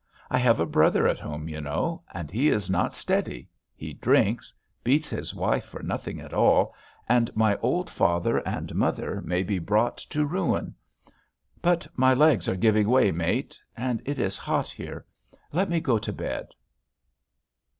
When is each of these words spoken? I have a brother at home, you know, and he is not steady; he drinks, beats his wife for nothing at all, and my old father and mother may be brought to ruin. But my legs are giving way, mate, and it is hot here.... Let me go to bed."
I 0.31 0.39
have 0.39 0.59
a 0.59 0.65
brother 0.65 1.07
at 1.07 1.19
home, 1.19 1.47
you 1.47 1.61
know, 1.61 2.01
and 2.11 2.31
he 2.31 2.47
is 2.49 2.71
not 2.71 2.91
steady; 2.91 3.47
he 3.75 3.93
drinks, 3.93 4.51
beats 4.83 5.11
his 5.11 5.35
wife 5.35 5.65
for 5.65 5.83
nothing 5.83 6.19
at 6.19 6.33
all, 6.33 6.73
and 7.07 7.29
my 7.37 7.55
old 7.57 7.87
father 7.87 8.39
and 8.39 8.73
mother 8.73 9.21
may 9.23 9.43
be 9.43 9.59
brought 9.59 9.97
to 9.99 10.25
ruin. 10.25 10.73
But 11.61 11.85
my 11.95 12.15
legs 12.15 12.49
are 12.49 12.55
giving 12.55 12.89
way, 12.89 13.11
mate, 13.11 13.61
and 13.77 14.01
it 14.03 14.17
is 14.17 14.39
hot 14.39 14.69
here.... 14.69 15.05
Let 15.51 15.69
me 15.69 15.79
go 15.79 15.99
to 15.99 16.11
bed." 16.11 16.47